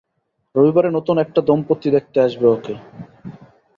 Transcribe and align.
রবিবারে 0.55 0.89
নতুন 0.97 1.15
একটা 1.19 1.39
দম্পতি 1.47 1.87
দেখতে 1.95 2.17
আসবে 2.21 2.45
ওকে। 2.47 2.73